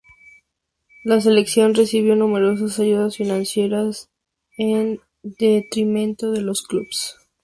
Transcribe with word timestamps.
La 1.03 1.21
selección 1.21 1.75
recibió 1.75 2.15
numerosas 2.15 2.79
ayudas 2.79 3.17
financieras 3.17 4.09
en 4.57 4.99
detrimento 5.21 6.31
de 6.31 6.41
los 6.41 6.63
clubs. 6.63 7.19